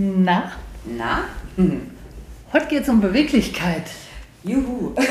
[0.00, 0.52] Na,
[0.84, 1.24] Na?
[1.56, 1.90] Hm.
[2.52, 3.82] heute geht's um Beweglichkeit.
[4.44, 4.94] Juhu.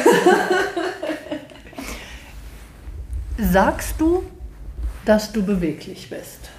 [3.37, 4.23] Sagst du,
[5.03, 6.49] dass du beweglich bist?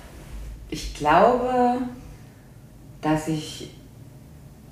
[0.68, 1.78] Ich glaube,
[3.00, 3.70] dass ich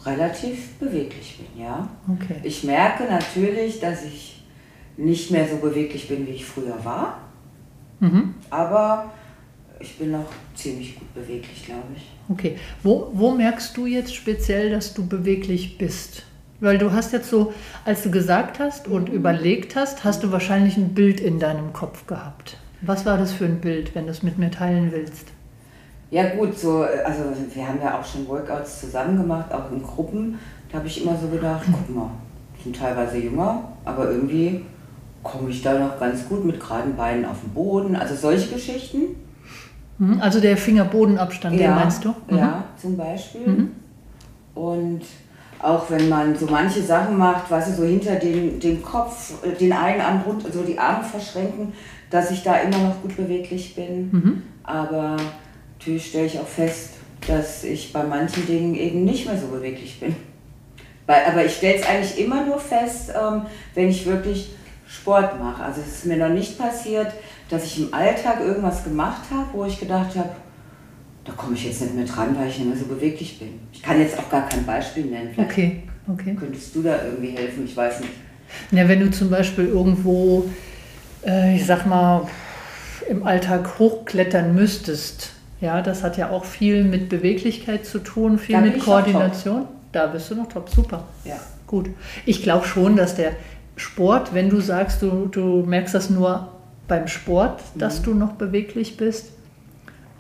[0.04, 1.88] relativ beweglich bin, ja.
[2.12, 2.41] Okay.
[2.42, 4.44] Ich merke natürlich, dass ich
[4.98, 7.20] nicht mehr so beweglich bin, wie ich früher war.
[8.00, 8.34] Mhm.
[8.50, 9.12] Aber
[9.80, 12.02] ich bin noch ziemlich gut beweglich, glaube ich.
[12.28, 12.56] Okay.
[12.82, 16.24] Wo, wo merkst du jetzt speziell, dass du beweglich bist?
[16.60, 17.52] Weil du hast jetzt so,
[17.84, 22.06] als du gesagt hast und überlegt hast, hast du wahrscheinlich ein Bild in deinem Kopf
[22.06, 22.56] gehabt.
[22.80, 25.28] Was war das für ein Bild, wenn du es mit mir teilen willst?
[26.10, 30.38] Ja gut, so, also wir haben ja auch schon Workouts zusammen gemacht, auch in Gruppen.
[30.70, 32.10] Da habe ich immer so gedacht, guck mal,
[32.62, 34.62] sind teilweise jünger, aber irgendwie
[35.22, 37.97] komme ich da noch ganz gut mit geraden Beinen auf dem Boden.
[37.97, 39.16] Also solche Geschichten.
[39.98, 40.20] Mhm.
[40.20, 42.14] Also der Fingerbodenabstand, den meinst du?
[42.28, 42.39] Mhm.
[42.39, 43.47] Ja, zum Beispiel.
[43.47, 43.70] Mhm.
[44.55, 45.03] Und
[45.62, 49.72] auch wenn man so manche Sachen macht, was so hinter den, dem Kopf, äh, den
[49.72, 51.72] einen Arm runter, so die Arme verschränken,
[52.11, 54.10] dass ich da immer noch gut beweglich bin.
[54.10, 54.43] Mhm.
[54.65, 55.16] Aber
[55.78, 56.91] natürlich stelle ich auch fest,
[57.26, 60.15] dass ich bei manchen Dingen eben nicht mehr so beweglich bin.
[61.06, 63.43] Aber ich stelle es eigentlich immer nur fest, ähm,
[63.75, 64.50] wenn ich wirklich
[64.88, 65.62] Sport mache.
[65.62, 67.12] Also es ist mir noch nicht passiert,
[67.48, 70.30] dass ich im Alltag irgendwas gemacht habe, wo ich gedacht habe,
[71.24, 73.60] da komme ich jetzt nicht mehr dran, weil ich nicht mehr so beweglich bin.
[73.72, 75.30] Ich kann jetzt auch gar kein Beispiel nennen.
[75.34, 76.36] Vielleicht Okay, okay.
[76.38, 78.12] könntest du da irgendwie helfen, ich weiß nicht.
[78.70, 80.48] Ja, wenn du zum Beispiel irgendwo,
[81.26, 82.28] äh, ich sag mal,
[83.08, 88.56] im Alltag hochklettern müsstest, ja, das hat ja auch viel mit Beweglichkeit zu tun, viel
[88.56, 89.66] Da mit Koordination.
[89.92, 91.04] Da bist du noch top, super.
[91.24, 91.36] Ja.
[91.66, 91.90] Gut.
[92.24, 93.32] Ich glaube schon, dass der
[93.76, 96.56] Sport, wenn du sagst, du, du merkst das nur
[96.88, 99.32] beim Sport, dass du noch beweglich bist,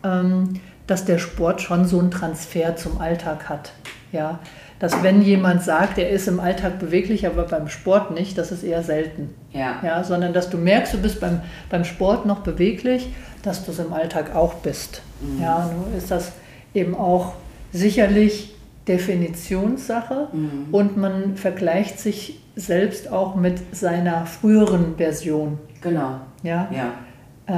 [0.04, 3.72] ähm, dass der Sport schon so einen Transfer zum Alltag hat.
[4.12, 4.38] Ja,
[4.78, 8.62] dass wenn jemand sagt, er ist im Alltag beweglich, aber beim Sport nicht, das ist
[8.62, 9.34] eher selten.
[9.52, 9.76] Ja.
[9.82, 11.40] Ja, sondern dass du merkst, du bist beim,
[11.70, 13.08] beim Sport noch beweglich,
[13.42, 15.02] dass du es im Alltag auch bist.
[15.40, 16.32] Ja, nur ist das
[16.74, 17.34] eben auch
[17.72, 18.54] sicherlich
[18.86, 20.66] Definitionssache Mhm.
[20.72, 25.58] und man vergleicht sich selbst auch mit seiner früheren Version.
[25.80, 26.20] Genau.
[26.46, 26.92] Ja, Ja.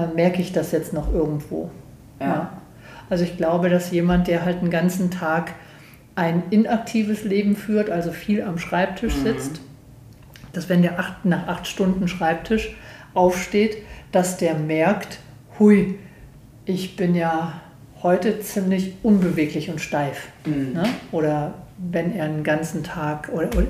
[0.05, 1.71] äh, merke ich das jetzt noch irgendwo.
[2.21, 2.53] Ja.
[3.11, 5.53] Also ich glaube, dass jemand, der halt den ganzen Tag
[6.15, 9.23] ein inaktives Leben führt, also viel am Schreibtisch Mhm.
[9.23, 9.61] sitzt,
[10.53, 12.75] dass wenn der acht, nach acht Stunden Schreibtisch
[13.15, 13.77] aufsteht,
[14.13, 15.19] dass der merkt,
[15.59, 15.99] hui,
[16.65, 17.55] ich bin ja
[18.03, 20.29] heute ziemlich unbeweglich und steif.
[20.47, 20.73] Mhm.
[20.75, 20.85] Ne?
[21.13, 23.67] Oder wenn er einen ganzen Tag oder, oder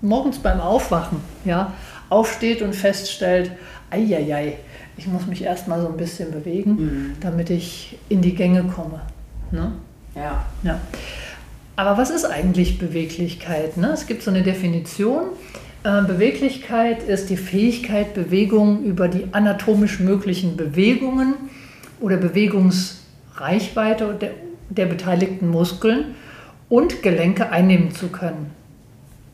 [0.00, 1.72] morgens beim Aufwachen ja,
[2.08, 3.50] aufsteht und feststellt,
[3.90, 4.58] eieiei,
[4.96, 7.12] ich muss mich erstmal so ein bisschen bewegen, Mhm.
[7.20, 9.00] damit ich in die Gänge komme.
[9.50, 9.72] Ne?
[10.14, 10.44] Ja.
[10.62, 10.80] Ja.
[11.76, 13.76] Aber was ist eigentlich Beweglichkeit?
[13.76, 13.90] Ne?
[13.92, 15.26] Es gibt so eine Definition.
[15.84, 21.34] Äh, Beweglichkeit ist die Fähigkeit, Bewegung über die anatomisch möglichen Bewegungen
[22.00, 24.30] oder Bewegungsreichweite der,
[24.70, 26.16] der beteiligten Muskeln
[26.68, 28.50] und Gelenke einnehmen zu können.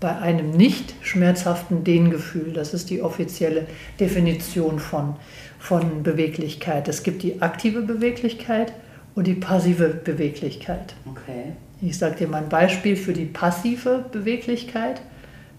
[0.00, 2.52] Bei einem nicht schmerzhaften Dehngefühl.
[2.52, 3.66] Das ist die offizielle
[3.98, 5.16] Definition von,
[5.58, 6.88] von Beweglichkeit.
[6.88, 8.72] Es gibt die aktive Beweglichkeit
[9.14, 10.94] und die passive Beweglichkeit.
[11.06, 11.52] Okay.
[11.80, 15.00] Ich sage dir mal ein Beispiel für die passive Beweglichkeit.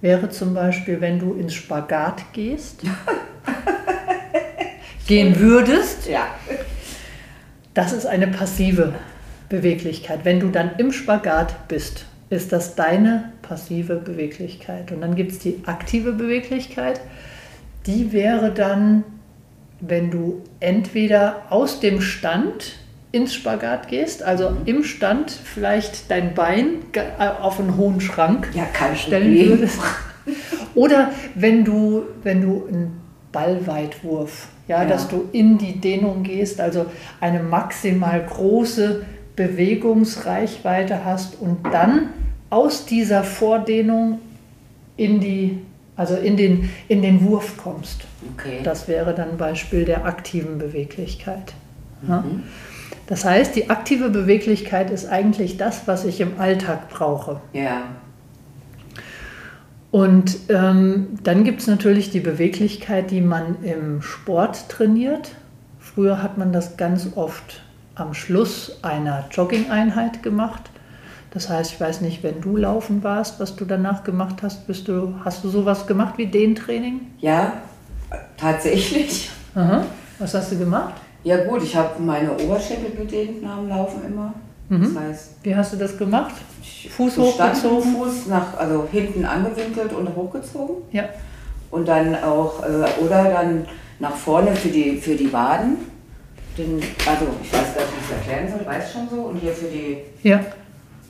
[0.01, 2.81] Wäre zum Beispiel, wenn du ins Spagat gehst,
[5.07, 6.27] gehen würdest, Ja.
[7.73, 8.93] das ist eine passive
[9.49, 10.19] Beweglichkeit.
[10.23, 14.91] Wenn du dann im Spagat bist, ist das deine passive Beweglichkeit.
[14.91, 16.99] Und dann gibt es die aktive Beweglichkeit.
[17.85, 19.03] Die wäre dann,
[19.79, 22.73] wenn du entweder aus dem Stand
[23.11, 28.65] ins Spagat gehst, also im Stand vielleicht dein Bein äh, auf einen hohen Schrank Ja,
[28.95, 29.49] stellen Problem.
[29.49, 29.79] würdest.
[30.73, 33.01] Oder wenn du, wenn du einen
[33.31, 34.89] Ballweitwurf, ja, Ja.
[34.89, 36.87] dass du in die Dehnung gehst, also
[37.21, 39.05] eine maximal große
[39.35, 42.09] Bewegungsreichweite hast und dann
[42.49, 44.19] aus dieser Vordehnung
[44.97, 45.59] in die,
[45.95, 48.05] also in den, in den Wurf kommst.
[48.33, 48.59] Okay.
[48.63, 51.53] Das wäre dann ein Beispiel der aktiven Beweglichkeit.
[52.07, 52.21] Ja?
[52.21, 52.43] Mhm.
[53.07, 57.39] Das heißt, die aktive Beweglichkeit ist eigentlich das, was ich im Alltag brauche.
[57.53, 57.83] Ja.
[59.91, 65.31] Und ähm, dann gibt es natürlich die Beweglichkeit, die man im Sport trainiert.
[65.79, 67.61] Früher hat man das ganz oft
[67.95, 70.69] am Schluss einer Jogging-Einheit gemacht.
[71.31, 74.87] Das heißt, ich weiß nicht, wenn du laufen warst, was du danach gemacht hast, bist
[74.87, 77.01] du, hast du sowas gemacht wie Dehntraining?
[77.19, 77.53] Ja,
[78.37, 79.29] tatsächlich.
[79.53, 79.85] Aha.
[80.19, 80.93] Was hast du gemacht?
[81.23, 84.33] Ja gut, ich habe meine Oberschenkel gedehnt nach dem Laufen immer.
[84.69, 84.93] Mhm.
[84.93, 86.35] Das heißt, Wie hast du das gemacht?
[86.89, 87.95] Fuß hochgezogen?
[87.95, 90.77] Fuß nach, also hinten angewinkelt und hochgezogen.
[90.91, 91.03] Ja.
[91.71, 93.65] Und dann auch, äh, oder dann
[93.99, 95.77] nach vorne für die, für die Waden.
[96.57, 99.21] Den, also ich weiß gar nicht, wie ich es erklären soll, weiß schon so.
[99.23, 100.39] Und hier für die, Ja.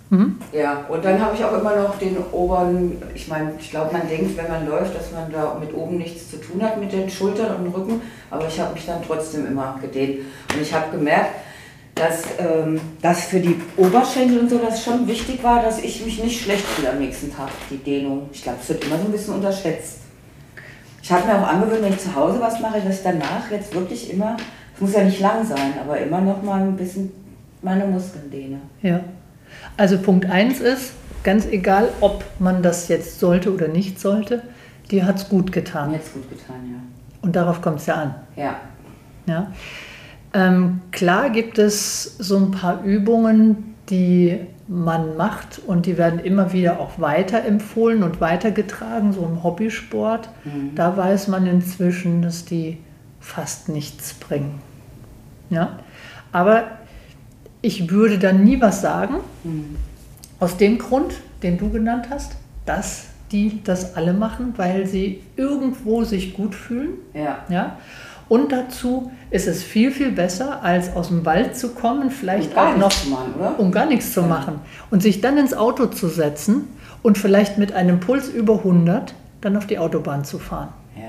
[0.09, 0.38] Mhm.
[0.51, 0.86] ja.
[0.88, 4.38] Und dann habe ich auch immer noch den oberen, ich meine, ich glaube, man denkt,
[4.38, 7.56] wenn man läuft, dass man da mit oben nichts zu tun hat mit den Schultern
[7.56, 8.01] und dem Rücken.
[8.30, 10.19] Aber ich habe mich dann trotzdem immer gedehnt.
[10.53, 11.31] Und ich habe gemerkt,
[11.95, 16.21] dass ähm, das für die Oberschenkel und so das schon wichtig war, dass ich mich
[16.21, 18.30] nicht schlecht fühle am nächsten Tag, die Dehnung.
[18.33, 20.00] Ich glaube, es wird immer so ein bisschen unterschätzt.
[21.01, 23.74] Ich habe mir auch angewöhnt, wenn ich zu Hause was mache, dass ich danach jetzt
[23.74, 24.36] wirklich immer,
[24.80, 27.12] muss ja nicht lang sein, aber immer noch mal ein bisschen
[27.62, 28.60] meine Muskeln dehne.
[28.81, 29.00] Ja.
[29.77, 30.94] Also Punkt 1 ist,
[31.24, 34.42] ganz egal, ob man das jetzt sollte oder nicht sollte,
[34.92, 35.94] dir hat es gut getan.
[35.94, 36.81] jetzt gut getan,
[37.22, 38.16] Und darauf kommt es ja an.
[38.36, 38.44] ja.
[38.44, 38.56] Ja.
[39.27, 39.51] Ja?
[40.33, 46.51] Ähm, klar gibt es so ein paar Übungen, die man macht und die werden immer
[46.54, 50.30] wieder auch weiterempfohlen und weitergetragen, so im Hobbysport.
[50.44, 50.75] Mhm.
[50.75, 52.77] Da weiß man inzwischen, dass die
[53.25, 54.62] fast nichts bringen.
[55.50, 55.80] Ja?
[56.31, 56.63] Aber
[57.62, 59.75] ich würde dann nie was sagen, Mhm.
[60.39, 61.13] aus dem Grund,
[61.44, 62.33] den du genannt hast,
[62.66, 66.89] dass die das alle machen, weil sie irgendwo sich gut fühlen.
[67.13, 67.39] Ja.
[67.50, 67.77] Ja?
[68.30, 72.75] Und dazu ist es viel, viel besser, als aus dem Wald zu kommen, vielleicht auch
[72.77, 73.60] noch, machen, oder?
[73.60, 74.27] um gar nichts zu Ja.
[74.27, 74.60] machen.
[74.92, 76.68] Und sich dann ins Auto zu setzen
[77.04, 80.69] und vielleicht mit einem Puls über 100 dann auf die Autobahn zu fahren.
[80.95, 81.04] Ja.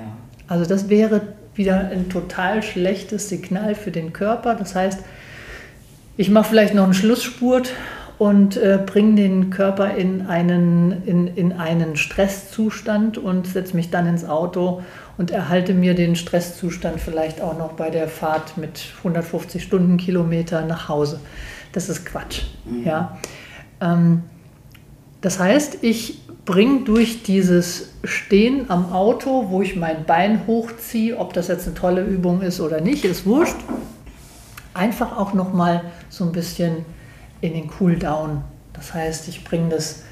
[0.48, 1.22] Also das wäre
[1.56, 4.54] wieder ein total schlechtes Signal für den Körper.
[4.54, 5.00] Das heißt,
[6.16, 7.72] ich mache vielleicht noch einen Schlussspurt
[8.18, 14.06] und äh, bringe den Körper in einen, in, in einen Stresszustand und setze mich dann
[14.06, 14.82] ins Auto
[15.18, 20.88] und erhalte mir den Stresszustand vielleicht auch noch bei der Fahrt mit 150 Stundenkilometer nach
[20.88, 21.20] Hause.
[21.72, 22.42] Das ist Quatsch.
[22.84, 23.18] Ja?
[23.80, 24.22] Ähm,
[25.20, 31.34] das heißt, ich bringe durch dieses Stehen am Auto, wo ich mein Bein hochziehe, ob
[31.34, 33.56] das jetzt eine tolle Übung ist oder nicht, ist wurscht,
[34.72, 36.86] einfach auch noch mal so ein bisschen
[37.40, 38.42] in den Cooldown.
[38.72, 40.04] Das heißt, ich bringe das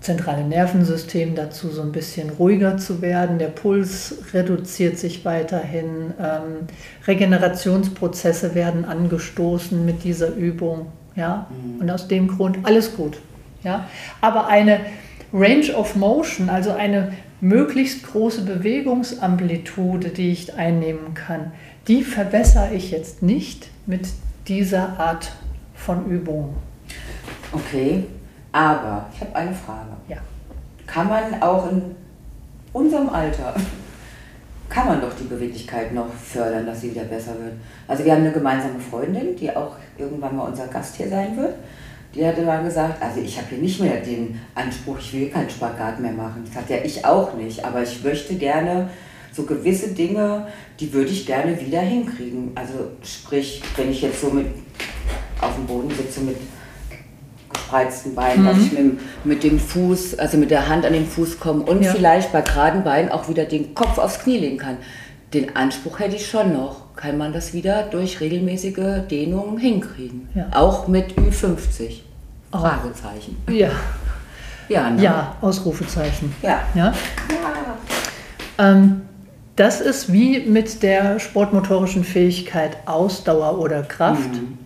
[0.00, 3.40] zentrale Nervensystem dazu, so ein bisschen ruhiger zu werden.
[3.40, 6.14] Der Puls reduziert sich weiterhin.
[6.20, 6.68] Ähm,
[7.08, 10.86] Regenerationsprozesse werden angestoßen mit dieser Übung.
[11.16, 11.48] Ja?
[11.80, 13.18] Und aus dem Grund alles gut.
[13.64, 13.88] Ja?
[14.20, 14.78] Aber eine
[15.38, 17.12] Range of Motion, also eine
[17.42, 21.52] möglichst große Bewegungsamplitude, die ich einnehmen kann,
[21.88, 24.08] die verbessere ich jetzt nicht mit
[24.48, 25.32] dieser Art
[25.74, 26.56] von Übung.
[27.52, 28.04] Okay,
[28.50, 29.90] aber ich habe eine Frage.
[30.08, 30.16] Ja.
[30.86, 31.82] Kann man auch in
[32.72, 33.54] unserem Alter,
[34.70, 37.52] kann man doch die Beweglichkeit noch fördern, dass sie wieder besser wird?
[37.86, 41.56] Also wir haben eine gemeinsame Freundin, die auch irgendwann mal unser Gast hier sein wird.
[42.16, 45.50] Die hatte mal gesagt, also ich habe hier nicht mehr den Anspruch, ich will keinen
[45.50, 46.44] Spagat mehr machen.
[46.46, 48.88] Das hat ja ich auch nicht, aber ich möchte gerne
[49.32, 50.46] so gewisse Dinge,
[50.80, 52.52] die würde ich gerne wieder hinkriegen.
[52.54, 54.46] Also sprich, wenn ich jetzt so mit
[55.42, 56.36] auf dem Boden sitze mit
[57.52, 58.46] gespreizten Beinen, Mhm.
[58.48, 61.82] dass ich mit, mit dem Fuß, also mit der Hand an den Fuß komme und
[61.82, 61.92] Ja.
[61.92, 64.78] vielleicht bei geraden Beinen auch wieder den Kopf aufs Knie legen kann.
[65.34, 66.94] Den Anspruch hätte ich schon noch.
[66.96, 70.28] Kann man das wieder durch regelmäßige Dehnungen hinkriegen?
[70.34, 70.48] Ja.
[70.54, 72.00] Auch mit Ü50?
[72.50, 73.36] Fragezeichen.
[73.50, 73.70] Ja,
[74.68, 75.02] Ja, ne?
[75.02, 76.34] ja, Ausrufezeichen.
[76.42, 76.60] Ja.
[76.74, 76.84] Ja?
[76.84, 76.94] Ja.
[78.58, 79.02] Ähm,
[79.56, 84.34] das ist wie mit der sportmotorischen Fähigkeit Ausdauer oder Kraft.
[84.34, 84.58] Mhm.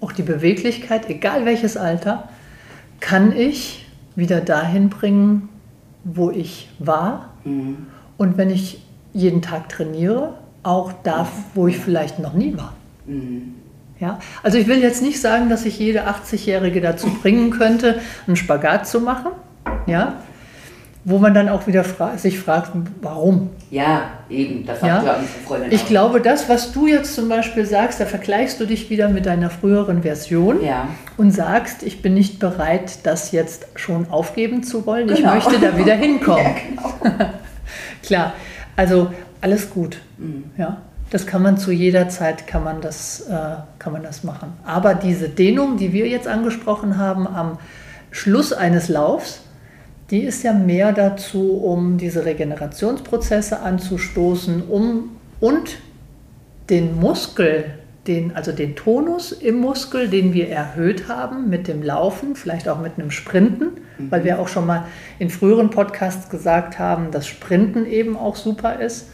[0.00, 2.28] Auch die Beweglichkeit, egal welches Alter,
[3.00, 5.48] kann ich wieder dahin bringen,
[6.04, 7.30] wo ich war.
[7.44, 7.86] Mhm.
[8.16, 12.72] Und wenn ich jeden Tag trainiere, auch da, wo ich vielleicht noch nie war.
[13.06, 13.54] Mhm.
[14.00, 14.18] Ja?
[14.42, 18.86] Also ich will jetzt nicht sagen, dass ich jede 80-Jährige dazu bringen könnte, einen Spagat
[18.86, 19.32] zu machen.
[19.86, 20.14] Ja?
[21.04, 23.48] wo man dann auch wieder fra sich fragt, warum.
[23.70, 25.16] Ja, eben, das Ja?
[25.46, 25.86] Freundin Ich auch.
[25.86, 29.48] glaube, das, was du jetzt zum Beispiel sagst, da vergleichst du dich wieder mit deiner
[29.48, 35.08] früheren Version Ja, und sagst, ich bin nicht bereit, das jetzt schon aufgeben zu wollen.
[35.08, 35.34] Ich Genau.
[35.34, 36.44] möchte da wieder hinkommen.
[36.44, 36.52] ja
[37.08, 37.24] genau.
[38.02, 38.32] Klar,
[38.76, 39.98] also alles gut.
[40.18, 40.44] Mhm.
[40.58, 40.78] Ja,
[41.10, 44.52] das kann man zu jeder Zeit kann man das, äh, kann man das machen.
[44.64, 47.58] Aber diese Dehnung, die wir jetzt angesprochen haben am
[48.10, 49.40] Schluss eines Laufs,
[50.10, 55.78] die ist ja mehr dazu, um diese Regenerationsprozesse anzustoßen, um und
[56.70, 57.64] den Muskel,
[58.06, 62.80] den, also den Tonus im Muskel, den wir erhöht haben mit dem Laufen, vielleicht auch
[62.80, 63.72] mit einem Sprinten,
[64.10, 64.84] weil wir auch schon mal
[65.18, 69.08] in früheren Podcasts gesagt haben, dass Sprinten eben auch super ist.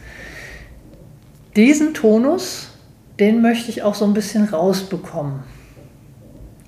[1.57, 2.71] Diesen Tonus,
[3.21, 5.45] den möchte ich auch so ein bisschen rausbekommen.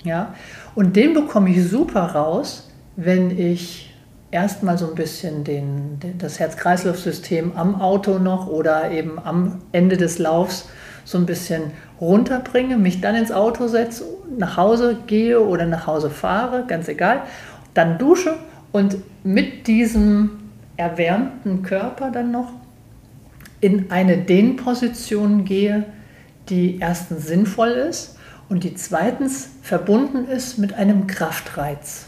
[0.05, 0.35] Ja,
[0.77, 3.93] und den bekomme ich super raus, wenn ich
[4.31, 9.97] erstmal so ein bisschen den, den, das Herz-Kreislauf-System am Auto noch oder eben am Ende
[9.97, 10.69] des Laufs
[11.05, 14.05] so ein bisschen runterbringe, mich dann ins Auto setze,
[14.39, 17.23] nach Hause gehe oder nach Hause fahre, ganz egal,
[17.75, 18.35] dann dusche
[18.73, 20.31] und mit diesem
[20.77, 22.53] erwärmten Körper dann noch
[23.61, 25.85] in eine Dehnposition gehe,
[26.49, 32.07] die erstens sinnvoll ist und die zweitens verbunden ist mit einem Kraftreiz.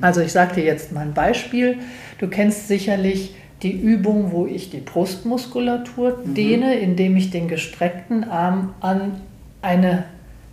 [0.00, 1.78] Also ich sage dir jetzt mal ein Beispiel.
[2.18, 8.74] Du kennst sicherlich die Übung, wo ich die Brustmuskulatur dehne, indem ich den gestreckten Arm
[8.80, 9.20] an,
[9.60, 10.04] eine,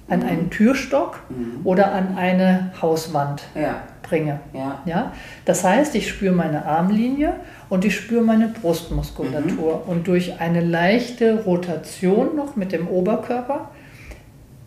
[0.10, 1.20] an einen Türstock
[1.64, 4.40] oder an eine Hauswand Ja, bringe.
[4.54, 4.82] ja.
[4.86, 5.14] Ja?
[5.46, 7.34] Das heißt, ich spüre meine Armlinie
[7.70, 9.88] und ich spüre meine Brustmuskulatur.
[9.88, 13.70] Und durch eine leichte Rotation noch mit dem Oberkörper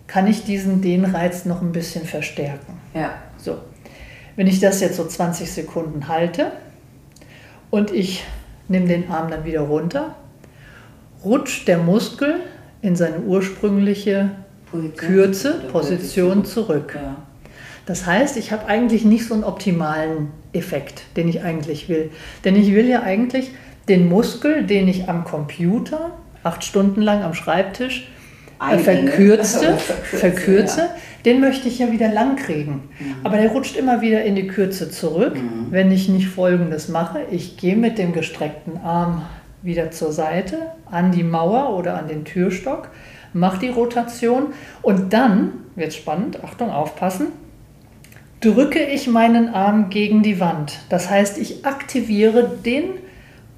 [0.07, 2.79] kann ich diesen Dehnreiz noch ein bisschen verstärken.
[2.95, 3.59] Ja, So,
[4.37, 6.53] wenn ich das jetzt so 20 Sekunden halte
[7.71, 8.25] und ich
[8.69, 10.15] nehme den Arm dann wieder runter,
[11.25, 12.37] rutscht der Muskel
[12.83, 14.31] in seine ursprüngliche
[14.73, 16.99] Position Kürze, Position zurück.
[17.01, 17.17] Ja.
[17.87, 22.11] Das heißt, ich habe eigentlich nicht so einen optimalen Effekt, den ich eigentlich will.
[22.45, 23.51] Denn ich will ja eigentlich
[23.89, 26.13] den Muskel, den ich am Computer
[26.43, 28.09] acht Stunden lang am Schreibtisch
[28.61, 28.83] äh, Einenge.
[28.83, 30.97] verkürze, Verkürze, ja.
[31.25, 32.89] den möchte ich ja wieder lang kriegen.
[33.25, 35.37] Aber der rutscht immer wieder in die Kürze zurück,
[35.71, 37.21] wenn ich nicht Folgendes mache.
[37.31, 39.23] Ich gehe mit dem gestreckten Arm
[39.63, 40.59] wieder zur Seite,
[40.91, 42.91] an die Mauer oder an den Türstock,
[43.33, 44.49] mache die Rotation
[44.83, 47.29] und dann, wird spannend, Achtung, aufpassen,
[48.41, 50.81] drücke ich meinen Arm gegen die Wand.
[50.89, 52.85] Das heißt, ich aktiviere den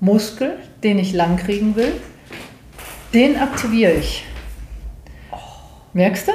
[0.00, 1.92] Muskel, den ich lang kriegen will,
[3.14, 4.24] den aktiviere ich.
[5.92, 6.32] Merkst du?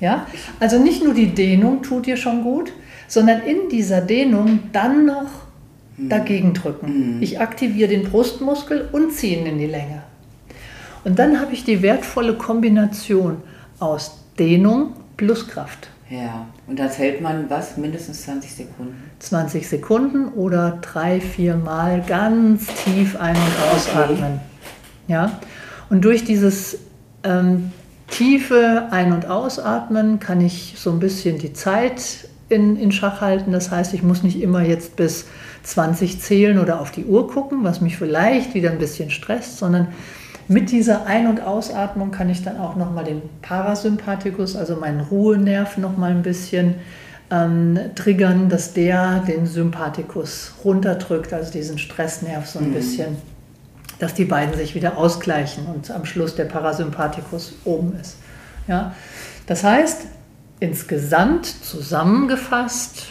[0.00, 0.26] Ja?
[0.60, 2.72] Also nicht nur die Dehnung tut dir schon gut,
[3.08, 5.30] sondern in dieser Dehnung dann noch
[5.98, 7.18] dagegen drücken.
[7.20, 10.02] Ich aktiviere den Brustmuskel und ziehe ihn in die Länge.
[11.04, 13.42] Und dann habe ich die wertvolle Kombination
[13.78, 15.88] aus Dehnung plus Kraft.
[16.10, 17.76] Ja, und das hält man was?
[17.76, 19.10] Mindestens 20 Sekunden.
[19.18, 24.40] 20 Sekunden oder drei, vier Mal ganz tief ein- und ausatmen.
[25.06, 25.38] Ja?
[25.90, 26.78] Und durch dieses
[27.24, 27.72] ähm,
[28.10, 33.52] tiefe Ein- und Ausatmen kann ich so ein bisschen die Zeit in, in Schach halten.
[33.52, 35.26] Das heißt, ich muss nicht immer jetzt bis
[35.64, 39.88] 20 zählen oder auf die Uhr gucken, was mich vielleicht wieder ein bisschen stresst, sondern
[40.48, 45.76] mit dieser Ein- und Ausatmung kann ich dann auch nochmal den Parasympathikus, also meinen Ruhenerv,
[45.76, 46.76] nochmal ein bisschen
[47.30, 53.18] ähm, triggern, dass der den Sympathikus runterdrückt, also diesen Stressnerv so ein bisschen,
[53.98, 58.16] dass die beiden sich wieder ausgleichen und am Schluss der Parasympathikus oben ist.
[58.66, 58.94] Ja?
[59.46, 60.06] Das heißt,
[60.60, 63.08] insgesamt zusammengefasst,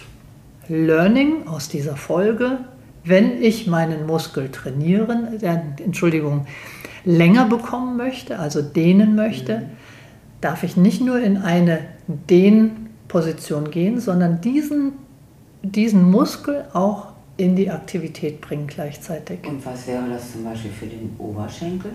[0.67, 2.59] Learning aus dieser Folge,
[3.03, 6.45] wenn ich meinen Muskel trainieren, äh, Entschuldigung,
[7.07, 9.63] länger bekommen möchte, also dehnen möchte,
[10.41, 14.91] darf ich nicht nur in eine Dehnposition gehen, sondern diesen,
[15.63, 19.39] diesen Muskel auch in die Aktivität bringen gleichzeitig.
[19.47, 21.91] Und was wäre das zum Beispiel für den Oberschenkel?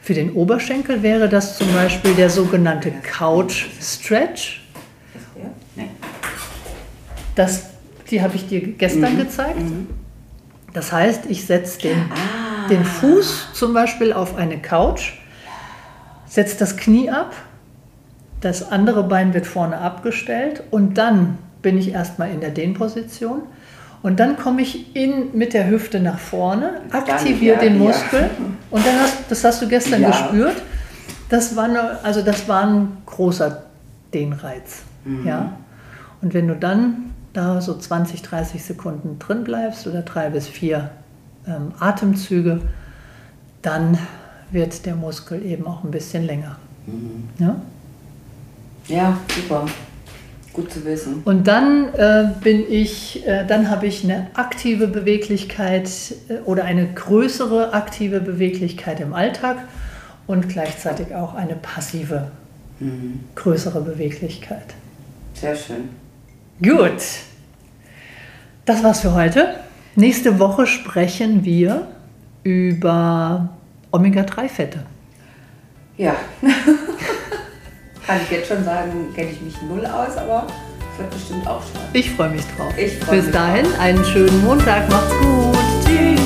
[0.00, 4.62] Für den Oberschenkel wäre das zum Beispiel der sogenannte Couch Stretch.
[7.34, 7.72] Das
[8.10, 9.58] die habe ich dir gestern gezeigt.
[10.74, 12.41] Das heißt, ich setze den, Ah.
[12.68, 15.14] Den Fuß zum Beispiel auf eine Couch,
[16.26, 17.34] setze das Knie ab,
[18.40, 23.42] das andere Bein wird vorne abgestellt und dann bin ich erstmal in der Dehnposition.
[24.02, 27.88] Und dann komme ich in, mit der Hüfte nach vorne, aktiviere ja, den ja.
[27.88, 28.30] Muskel
[28.70, 30.08] und dann hast, das hast du gestern Ja.
[30.08, 30.56] gespürt.
[31.28, 33.62] Das war, eine, also das war ein großer
[34.12, 34.82] Dehnreiz.
[35.04, 35.26] Mhm.
[35.26, 35.52] Ja?
[36.20, 40.90] Und wenn du dann da so 20, 30 Sekunden drin bleibst oder drei bis vier
[41.46, 42.60] ähm, Atemzüge,
[43.62, 43.98] dann
[44.50, 46.56] wird der Muskel eben auch ein bisschen länger.
[46.86, 47.28] Mhm.
[47.38, 47.60] Ja?
[48.88, 49.66] ja, super.
[50.52, 51.22] Gut zu wissen.
[51.24, 55.88] Und dann äh, bin ich, äh, dann habe ich eine aktive Beweglichkeit
[56.28, 59.56] äh, oder eine größere aktive Beweglichkeit im Alltag
[60.26, 62.30] und gleichzeitig auch eine passive,
[62.80, 63.20] mhm.
[63.34, 64.74] größere Beweglichkeit.
[65.32, 65.88] Sehr schön.
[66.60, 67.02] Gut.
[68.66, 69.61] Das war's für heute.
[69.94, 71.88] Nächste Woche sprechen wir
[72.44, 73.50] über
[73.90, 74.80] Omega-3-Fette.
[75.98, 76.16] Ja.
[78.06, 80.46] Kann ich jetzt schon sagen, kenne ich mich null aus, aber
[80.92, 81.90] es wird bestimmt auch spannend.
[81.92, 82.72] Ich freue mich drauf.
[82.76, 83.80] Ich freue Bis dahin, drauf.
[83.80, 84.88] einen schönen Montag.
[84.90, 85.56] Macht's gut.
[85.84, 86.21] Tschüss.